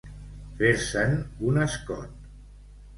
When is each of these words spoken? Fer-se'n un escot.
Fer-se'n 0.61 1.15
un 1.53 1.63
escot. 1.69 2.21